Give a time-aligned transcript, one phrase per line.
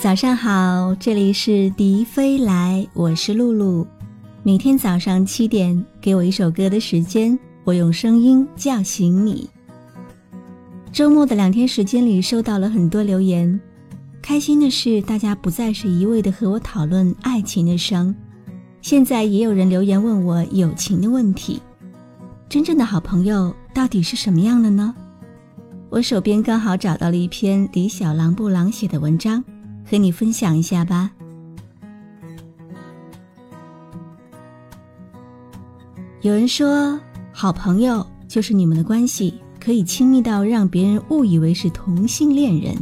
[0.00, 3.86] 早上好，这里是迪飞来，我是露露。
[4.42, 9.46] 每天早上七点，给我一首歌的时间，我用声音叫醒你。
[10.90, 13.60] 周末的两天时间里，收到了很多留言。
[14.22, 18.14] 开心的是，大家不再是一味的和我讨论爱情的伤，
[18.80, 21.60] 现在也有人留言问我友情的问题。
[22.48, 24.94] 真正的好朋友到底是什么样的呢？
[25.90, 29.44] 我手边刚好找到了一篇李小狼布朗写的文章。
[29.90, 31.10] 和你分享一下吧。
[36.20, 36.96] 有人说，
[37.32, 42.76] 好朋友就是你们的关系可以亲密到让别人误以为是同性恋人。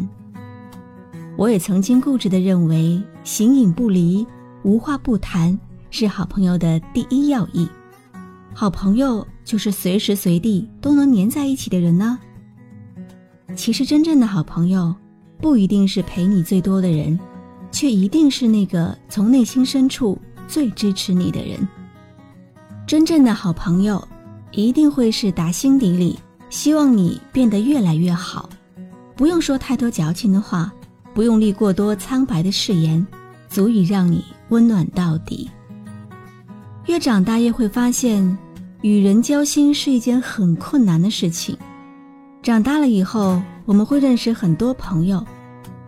[1.38, 4.26] 我也曾经固执的认为，形影不离、
[4.62, 5.58] 无话不谈
[5.90, 7.66] 是好朋友的第一要义。
[8.52, 12.18] 好朋友就是随时随地都能粘在一起的人呢。
[13.56, 14.94] 其实，真正的好朋友。
[15.40, 17.18] 不一定是陪你最多的人，
[17.70, 21.66] 却一定是那个从内心深处最支持你的人。
[22.86, 24.02] 真正的好朋友，
[24.50, 26.18] 一定会是打心底里
[26.50, 28.50] 希望你变得越来越好，
[29.14, 30.72] 不用说太多矫情的话，
[31.14, 33.06] 不用立过多苍白的誓言，
[33.48, 35.48] 足以让你温暖到底。
[36.86, 38.36] 越长大越会发现，
[38.80, 41.56] 与人交心是一件很困难的事情。
[42.42, 43.40] 长大了以后。
[43.68, 45.22] 我们会认识很多朋友，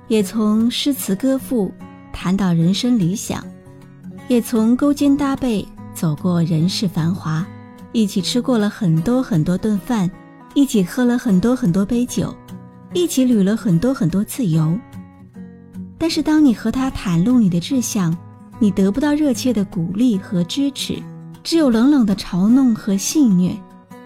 [0.06, 1.72] 也从诗词歌赋
[2.12, 3.42] 谈到人生理想，
[4.28, 7.42] 也从勾肩搭背走过人世繁华，
[7.92, 10.10] 一起吃过了很多很多顿饭，
[10.52, 12.36] 一起喝了很多很多杯酒，
[12.92, 14.78] 一起旅了很多很多次游。
[15.96, 18.14] 但是，当你和他袒露你的志向，
[18.58, 21.02] 你得不到热切的鼓励和支持，
[21.42, 23.56] 只有冷冷的嘲弄和戏谑；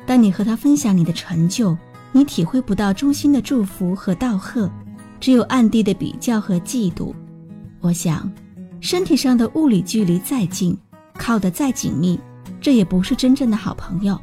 [0.07, 1.77] 当你和他分享你的成就，
[2.17, 4.71] 你体会不到衷心的祝福和道贺，
[5.19, 7.13] 只有暗地的比较和嫉妒。
[7.81, 8.33] 我想，
[8.81, 10.79] 身体上的物理距离再近，
[11.15, 12.17] 靠得再紧密，
[12.61, 14.17] 这也不是真正的好朋友。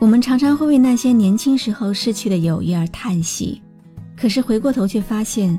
[0.00, 3.62] 我们常常会为那些年轻时候失去的友谊而叹息，
[4.16, 5.56] 可是回过头却发现，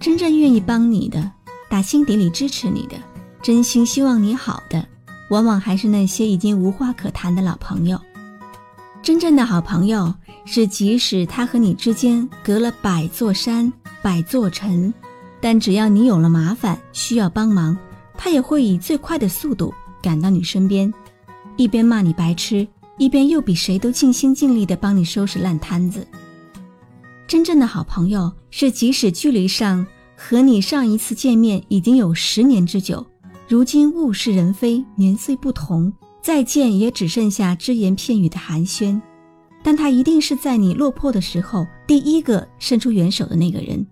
[0.00, 1.30] 真正愿意帮你的，
[1.70, 2.96] 打心底里支持你的，
[3.40, 4.84] 真心希望你好的，
[5.30, 7.96] 往往还是那些已经无话可谈的老朋友。
[9.04, 10.14] 真正的好朋友
[10.46, 13.70] 是，即使他和你之间隔了百座山、
[14.00, 14.92] 百座城，
[15.42, 17.76] 但只要你有了麻烦需要帮忙，
[18.16, 20.90] 他也会以最快的速度赶到你身边，
[21.58, 22.66] 一边骂你白痴，
[22.96, 26.08] 一边又比谁都尽心尽力地帮你收拾烂摊子。
[27.26, 29.86] 真正的好朋友是，即使距离上
[30.16, 33.04] 和你上一次见面已经有十年之久，
[33.46, 35.92] 如今物是人非，年岁不同。
[36.24, 38.98] 再见也只剩下只言片语的寒暄，
[39.62, 43.86] 但他一定是在你落魄的时候第一个伸出援手的那个人，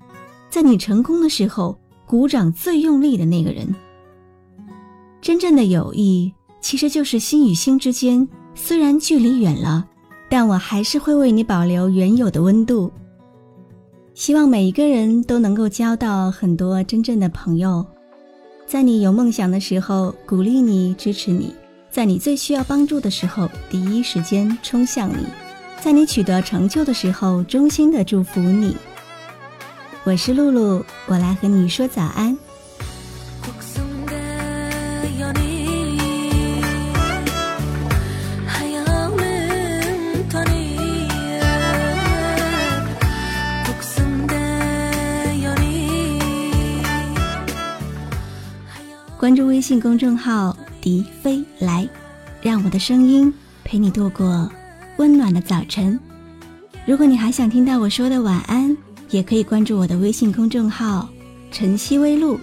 [0.48, 3.68] 在你成功的时候鼓掌最用力的那个人。
[5.20, 6.32] 真正的友谊
[6.62, 9.86] 其实就是心与心之间，虽然距离远了，
[10.30, 12.90] 但我还是会为你保留原有的温度。
[14.14, 17.84] 希望每一个人都能够交到很多真正的朋友，
[18.66, 21.52] 在你有梦想的时候鼓励你、支持你。
[21.92, 25.26] 在你最需要帮助的时候，第一时间冲向你；
[25.78, 28.74] 在你取得成就的时候，衷心的祝福你。
[30.02, 32.34] 我是露露，我来和你说早安。
[49.18, 50.56] 关注微信公众号。
[50.82, 51.88] 笛飞来，
[52.42, 53.32] 让我的声音
[53.62, 54.50] 陪你度过
[54.98, 55.98] 温暖的早晨。
[56.84, 58.76] 如果你还想听到我说的晚安，
[59.10, 61.08] 也可以关注我的微信公众号
[61.52, 62.36] “晨曦微露”，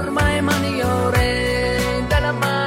[0.00, 2.59] ormai maniore della mano